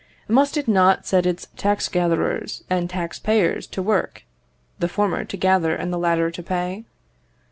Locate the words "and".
2.71-2.89, 5.75-5.93